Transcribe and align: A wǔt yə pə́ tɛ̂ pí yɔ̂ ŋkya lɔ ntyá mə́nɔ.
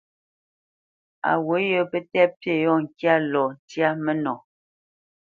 A 1.29 1.31
wǔt 1.45 1.61
yə 1.71 1.79
pə́ 1.91 2.01
tɛ̂ 2.11 2.25
pí 2.39 2.51
yɔ̂ 2.63 2.75
ŋkya 2.83 3.13
lɔ 3.31 3.43
ntyá 3.55 3.89
mə́nɔ. 4.03 4.33